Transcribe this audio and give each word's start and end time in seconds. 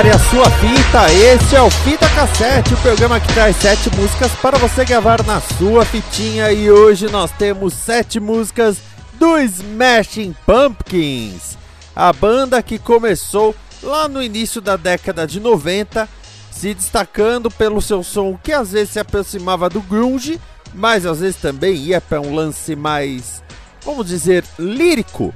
Prepare 0.00 0.16
a 0.16 0.30
sua 0.30 0.50
fita, 0.52 1.12
este 1.12 1.56
é 1.56 1.60
o 1.60 1.68
Fita 1.68 2.08
Cassete, 2.08 2.72
o 2.72 2.76
programa 2.78 3.20
que 3.20 3.30
traz 3.34 3.54
sete 3.56 3.94
músicas 3.94 4.32
para 4.40 4.56
você 4.56 4.82
gravar 4.82 5.22
na 5.26 5.42
sua 5.42 5.84
fitinha. 5.84 6.50
E 6.50 6.70
hoje 6.70 7.10
nós 7.10 7.30
temos 7.32 7.74
sete 7.74 8.18
músicas 8.18 8.78
do 9.18 9.36
Smashing 9.36 10.34
Pumpkins, 10.46 11.58
a 11.94 12.10
banda 12.14 12.62
que 12.62 12.78
começou 12.78 13.54
lá 13.82 14.08
no 14.08 14.22
início 14.22 14.62
da 14.62 14.74
década 14.74 15.26
de 15.26 15.38
90, 15.38 16.08
se 16.50 16.72
destacando 16.72 17.50
pelo 17.50 17.82
seu 17.82 18.02
som 18.02 18.38
que 18.42 18.52
às 18.54 18.72
vezes 18.72 18.94
se 18.94 19.00
aproximava 19.00 19.68
do 19.68 19.82
grunge, 19.82 20.40
mas 20.72 21.04
às 21.04 21.20
vezes 21.20 21.36
também 21.36 21.74
ia 21.74 22.00
para 22.00 22.22
um 22.22 22.34
lance 22.34 22.74
mais, 22.74 23.42
vamos 23.84 24.06
dizer, 24.06 24.46
lírico. 24.58 25.34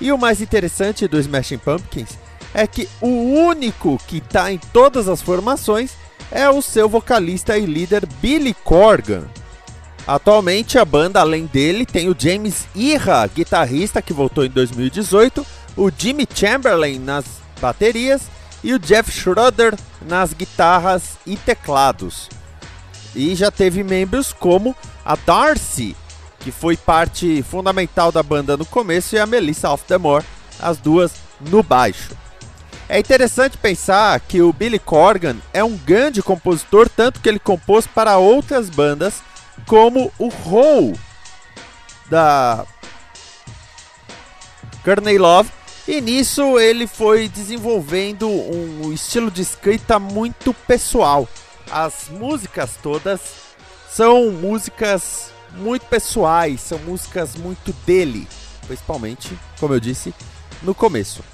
E 0.00 0.10
o 0.10 0.18
mais 0.18 0.40
interessante 0.40 1.06
do 1.06 1.20
Smashing 1.20 1.58
Pumpkins 1.58 2.25
é 2.56 2.66
que 2.66 2.88
o 3.02 3.08
único 3.08 4.00
que 4.06 4.16
está 4.16 4.50
em 4.50 4.56
todas 4.56 5.10
as 5.10 5.20
formações 5.20 5.92
é 6.30 6.48
o 6.48 6.62
seu 6.62 6.88
vocalista 6.88 7.58
e 7.58 7.66
líder 7.66 8.06
Billy 8.18 8.54
Corgan. 8.54 9.24
Atualmente 10.06 10.78
a 10.78 10.84
banda, 10.84 11.20
além 11.20 11.44
dele, 11.44 11.84
tem 11.84 12.08
o 12.08 12.16
James 12.18 12.66
Irra, 12.74 13.26
guitarrista 13.26 14.00
que 14.00 14.14
voltou 14.14 14.42
em 14.42 14.48
2018, 14.48 15.46
o 15.76 15.90
Jimmy 15.94 16.26
Chamberlain 16.34 16.98
nas 16.98 17.26
baterias 17.60 18.22
e 18.64 18.72
o 18.72 18.78
Jeff 18.78 19.12
Schroeder 19.12 19.74
nas 20.08 20.32
guitarras 20.32 21.18
e 21.26 21.36
teclados. 21.36 22.30
E 23.14 23.34
já 23.34 23.50
teve 23.50 23.84
membros 23.84 24.32
como 24.32 24.74
a 25.04 25.14
Darcy, 25.14 25.94
que 26.40 26.50
foi 26.50 26.74
parte 26.74 27.42
fundamental 27.42 28.10
da 28.10 28.22
banda 28.22 28.56
no 28.56 28.64
começo, 28.64 29.14
e 29.14 29.18
a 29.18 29.26
Melissa 29.26 29.68
Off 29.68 29.84
the 29.84 29.98
Moor, 29.98 30.24
as 30.58 30.78
duas 30.78 31.12
no 31.50 31.62
baixo. 31.62 32.16
É 32.88 33.00
interessante 33.00 33.58
pensar 33.58 34.20
que 34.20 34.40
o 34.40 34.52
Billy 34.52 34.78
Corgan 34.78 35.36
é 35.52 35.64
um 35.64 35.76
grande 35.76 36.22
compositor, 36.22 36.88
tanto 36.88 37.20
que 37.20 37.28
ele 37.28 37.40
compôs 37.40 37.84
para 37.84 38.16
outras 38.16 38.70
bandas, 38.70 39.22
como 39.66 40.12
o 40.18 40.28
Hole 40.28 40.98
da 42.08 42.64
Courtney 44.84 45.18
Love, 45.18 45.50
e 45.88 46.00
nisso 46.00 46.60
ele 46.60 46.86
foi 46.86 47.28
desenvolvendo 47.28 48.28
um 48.28 48.92
estilo 48.92 49.32
de 49.32 49.42
escrita 49.42 49.98
muito 49.98 50.54
pessoal. 50.54 51.28
As 51.68 52.08
músicas 52.08 52.78
todas 52.80 53.20
são 53.90 54.30
músicas 54.30 55.32
muito 55.56 55.86
pessoais, 55.86 56.60
são 56.60 56.78
músicas 56.78 57.34
muito 57.34 57.72
dele, 57.84 58.28
principalmente, 58.64 59.36
como 59.58 59.74
eu 59.74 59.80
disse, 59.80 60.14
no 60.62 60.72
começo. 60.72 61.24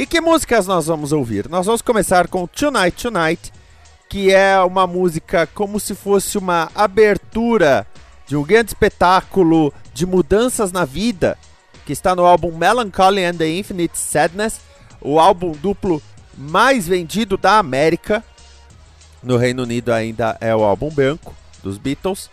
E 0.00 0.06
que 0.06 0.18
músicas 0.18 0.66
nós 0.66 0.86
vamos 0.86 1.12
ouvir? 1.12 1.46
Nós 1.46 1.66
vamos 1.66 1.82
começar 1.82 2.26
com 2.26 2.46
Tonight 2.46 3.02
Tonight, 3.02 3.52
que 4.08 4.32
é 4.32 4.58
uma 4.60 4.86
música 4.86 5.46
como 5.46 5.78
se 5.78 5.94
fosse 5.94 6.38
uma 6.38 6.70
abertura 6.74 7.86
de 8.26 8.34
um 8.34 8.42
grande 8.42 8.70
espetáculo 8.70 9.70
de 9.92 10.06
mudanças 10.06 10.72
na 10.72 10.86
vida, 10.86 11.36
que 11.84 11.92
está 11.92 12.16
no 12.16 12.24
álbum 12.24 12.50
Melancholy 12.56 13.22
and 13.22 13.34
the 13.34 13.46
Infinite 13.46 13.98
Sadness, 13.98 14.60
o 15.02 15.20
álbum 15.20 15.52
duplo 15.52 16.00
mais 16.34 16.88
vendido 16.88 17.36
da 17.36 17.58
América. 17.58 18.24
No 19.22 19.36
Reino 19.36 19.64
Unido 19.64 19.92
ainda 19.92 20.34
é 20.40 20.56
o 20.56 20.64
álbum 20.64 20.88
branco 20.88 21.34
dos 21.62 21.76
Beatles. 21.76 22.30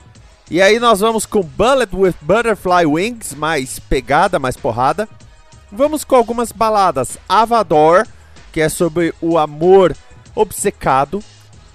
E 0.50 0.62
aí 0.62 0.80
nós 0.80 1.02
vamos 1.02 1.26
com 1.26 1.42
Bullet 1.42 1.94
with 1.94 2.16
Butterfly 2.22 2.86
Wings, 2.86 3.36
mais 3.36 3.78
pegada, 3.78 4.40
mais 4.40 4.56
porrada. 4.56 5.06
Vamos 5.72 6.04
com 6.04 6.16
algumas 6.16 6.52
baladas. 6.52 7.18
Avador, 7.28 8.06
que 8.54 8.62
é 8.62 8.70
sobre 8.70 9.14
o 9.22 9.38
amor 9.38 9.96
obcecado. 10.36 11.24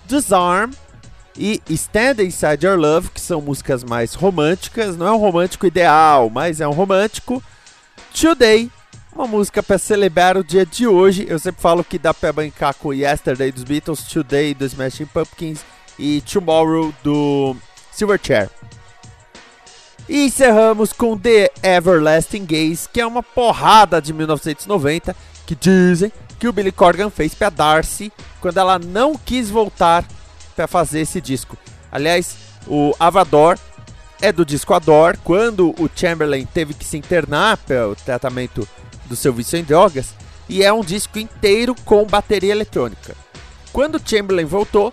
Disarm 0.06 0.72
e 1.36 1.62
Stand 1.68 2.22
Inside 2.22 2.66
Your 2.66 2.78
Love, 2.78 3.10
que 3.10 3.20
são 3.20 3.40
músicas 3.40 3.84
mais 3.84 4.14
românticas. 4.14 4.96
Não 4.96 5.06
é 5.06 5.12
um 5.12 5.18
romântico 5.18 5.66
ideal, 5.66 6.30
mas 6.30 6.60
é 6.60 6.68
um 6.68 6.72
romântico. 6.72 7.42
Today, 8.12 8.70
uma 9.14 9.26
música 9.26 9.62
para 9.62 9.78
celebrar 9.78 10.36
o 10.36 10.44
dia 10.44 10.66
de 10.66 10.86
hoje. 10.86 11.26
Eu 11.28 11.38
sempre 11.38 11.60
falo 11.60 11.84
que 11.84 11.98
dá 11.98 12.12
para 12.12 12.32
brincar 12.32 12.74
com 12.74 12.92
Yesterday 12.92 13.52
dos 13.52 13.64
Beatles, 13.64 14.04
Today 14.04 14.54
dos 14.54 14.72
Smashing 14.72 15.06
Pumpkins 15.06 15.60
e 15.98 16.20
Tomorrow 16.22 16.92
do 17.02 17.56
Silverchair. 17.90 18.50
E 20.12 20.26
encerramos 20.26 20.92
com 20.92 21.16
The 21.16 21.50
Everlasting 21.62 22.44
Gaze, 22.44 22.86
que 22.86 23.00
é 23.00 23.06
uma 23.06 23.22
porrada 23.22 23.98
de 23.98 24.12
1990 24.12 25.16
que 25.46 25.54
dizem 25.54 26.12
que 26.38 26.46
o 26.46 26.52
Billy 26.52 26.70
Corgan 26.70 27.08
fez 27.08 27.34
para 27.34 27.48
Darcy 27.48 28.12
quando 28.38 28.58
ela 28.58 28.78
não 28.78 29.16
quis 29.16 29.48
voltar 29.48 30.04
para 30.54 30.66
fazer 30.66 31.00
esse 31.00 31.18
disco. 31.18 31.56
Aliás, 31.90 32.36
o 32.66 32.94
Avador 33.00 33.58
é 34.20 34.30
do 34.30 34.44
disco 34.44 34.74
Ador, 34.74 35.16
quando 35.24 35.70
o 35.78 35.88
Chamberlain 35.96 36.44
teve 36.44 36.74
que 36.74 36.84
se 36.84 36.98
internar 36.98 37.56
pelo 37.56 37.96
tratamento 37.96 38.68
do 39.06 39.16
seu 39.16 39.32
vício 39.32 39.58
em 39.58 39.64
drogas, 39.64 40.14
e 40.46 40.62
é 40.62 40.70
um 40.70 40.82
disco 40.82 41.18
inteiro 41.18 41.74
com 41.86 42.04
bateria 42.04 42.52
eletrônica. 42.52 43.16
Quando 43.72 43.94
o 43.94 44.02
Chamberlain 44.04 44.44
voltou, 44.44 44.92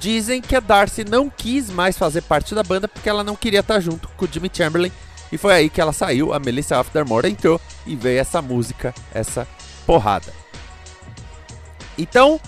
Dizem 0.00 0.40
que 0.40 0.54
a 0.54 0.60
Darcy 0.60 1.04
não 1.04 1.28
quis 1.28 1.70
mais 1.70 1.98
fazer 1.98 2.22
parte 2.22 2.54
da 2.54 2.62
banda 2.62 2.86
porque 2.86 3.08
ela 3.08 3.24
não 3.24 3.34
queria 3.34 3.60
estar 3.60 3.80
junto 3.80 4.08
com 4.08 4.24
o 4.24 4.28
Jimmy 4.30 4.50
Chamberlain. 4.52 4.92
E 5.30 5.36
foi 5.36 5.52
aí 5.52 5.68
que 5.68 5.80
ela 5.80 5.92
saiu, 5.92 6.32
a 6.32 6.38
Melissa 6.38 6.78
Aftermore 6.78 7.28
entrou 7.28 7.60
e 7.86 7.94
veio 7.94 8.20
essa 8.20 8.40
música, 8.40 8.94
essa 9.12 9.46
porrada. 9.84 10.32
Então, 11.98 12.40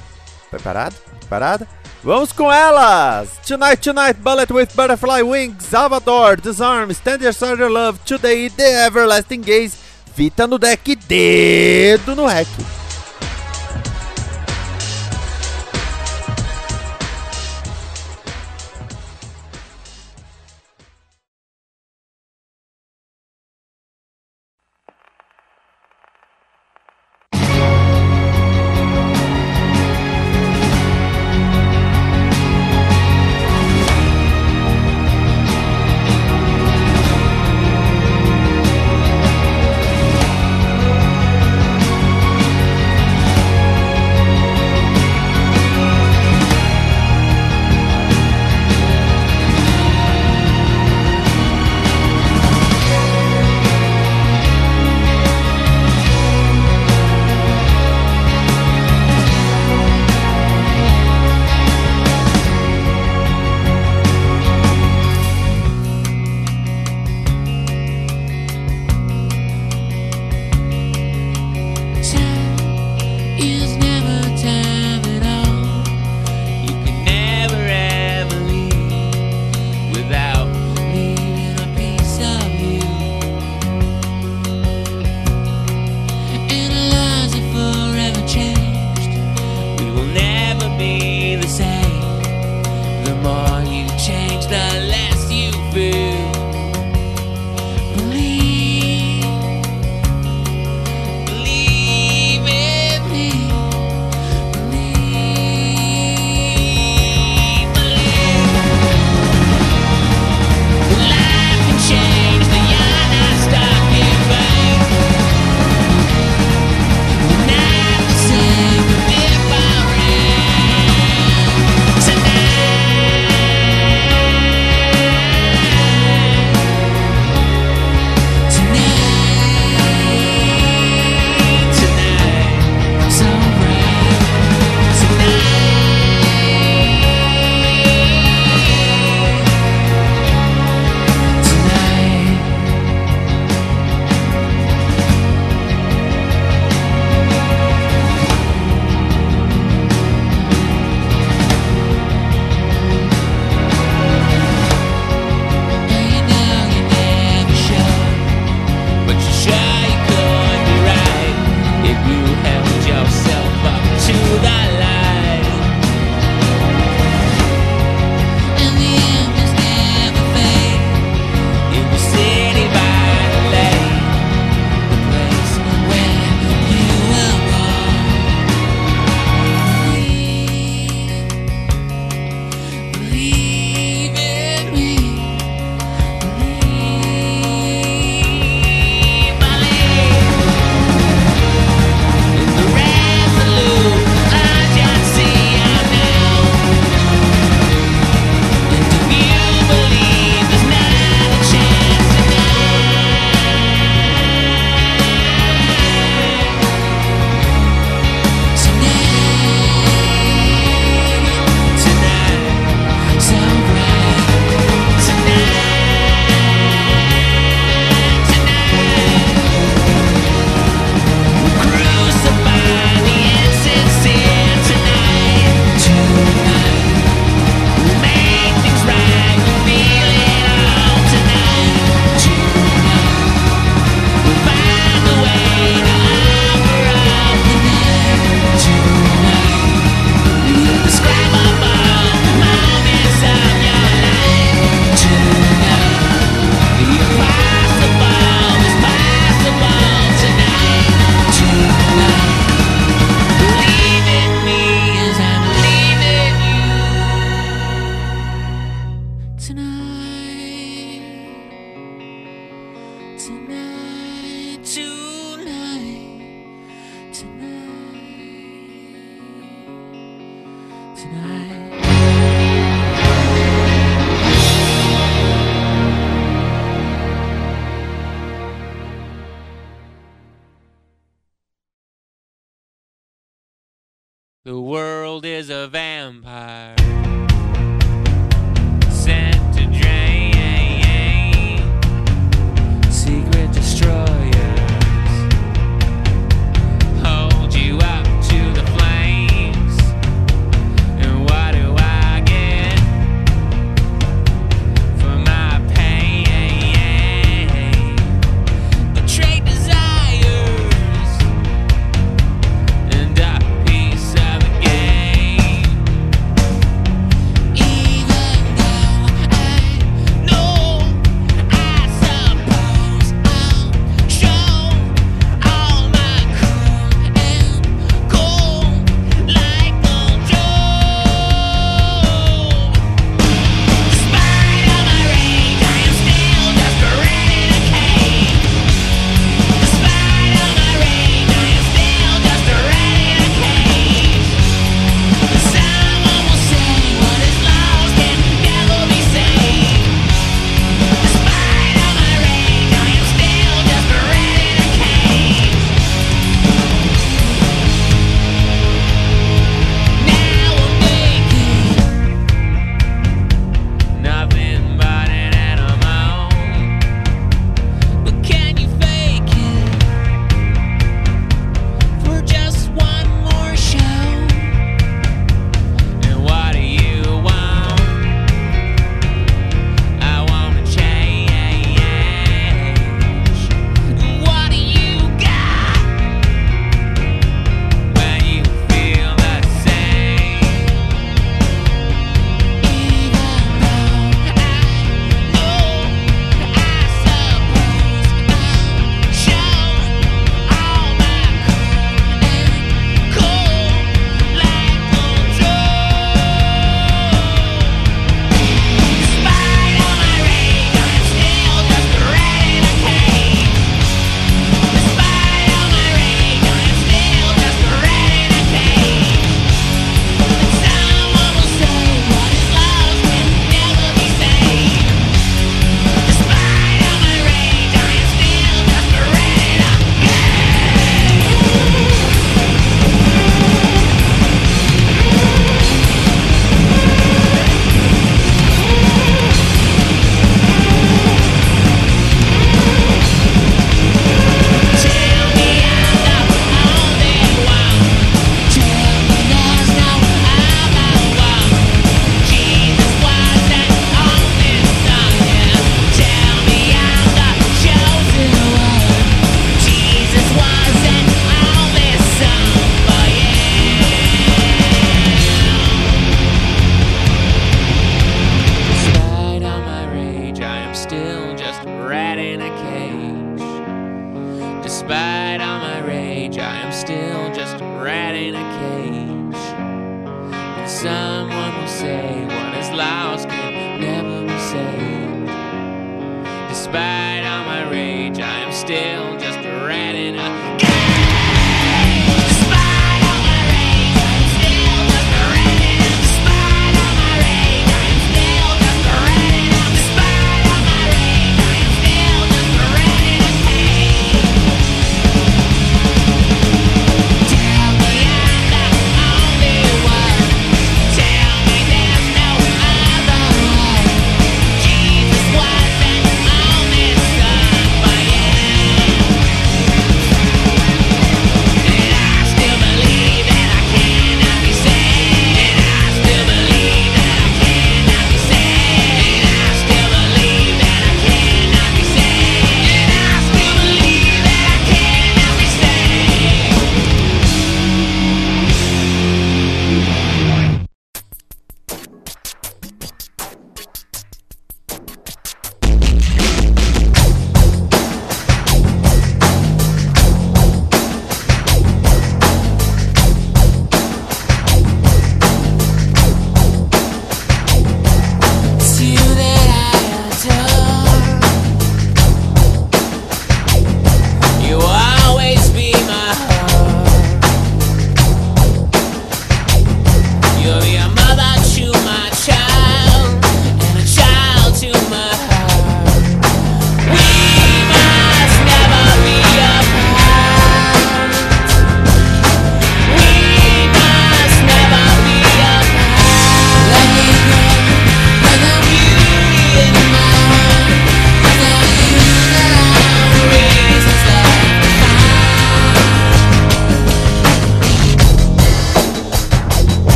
preparado? 0.50 0.94
Preparada? 1.18 1.68
Vamos 2.02 2.32
com 2.32 2.50
elas! 2.50 3.28
Tonight, 3.46 3.82
Tonight, 3.82 4.14
Bullet 4.20 4.50
with 4.50 4.68
Butterfly 4.74 5.22
Wings, 5.22 5.64
Salvador, 5.64 6.40
Disarm, 6.40 6.90
Stand 6.92 7.22
Your 7.22 7.34
Side 7.34 7.62
Love, 7.62 7.98
Today, 8.06 8.48
The 8.48 8.86
Everlasting 8.86 9.42
Gaze, 9.42 9.76
fita 10.14 10.46
no 10.46 10.56
deck, 10.56 10.96
dedo 10.96 12.16
no 12.16 12.26
rec. 12.26 12.48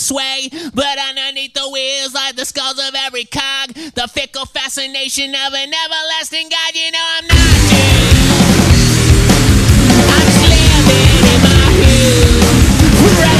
Sway. 0.00 0.48
But 0.74 0.98
underneath 0.98 1.54
the 1.54 1.68
wheels, 1.68 2.14
lie 2.14 2.32
the 2.34 2.44
skulls 2.44 2.78
of 2.78 2.94
every 2.96 3.24
cog, 3.24 3.74
the 3.94 4.08
fickle 4.08 4.46
fascination 4.46 5.34
of 5.34 5.54
an 5.54 5.72
everlasting 5.72 6.48
God. 6.48 6.74
You 6.74 6.90
know 6.90 7.06
I'm 7.16 7.26
not 7.26 7.36
doomed. 7.70 8.30
I'm 10.10 10.26
just 10.26 10.42
living 10.48 11.24
in 11.28 11.40
my 11.42 11.70
head, 11.80 13.39